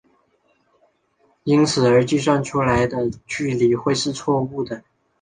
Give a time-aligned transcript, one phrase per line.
[1.43, 4.83] 因此而计算出来的距离会是错武的。